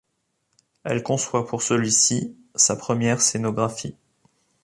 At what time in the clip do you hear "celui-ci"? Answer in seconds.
1.61-2.35